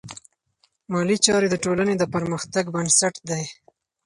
[0.91, 3.43] مالي چارې د ټولنې د پرمختګ بنسټ دی.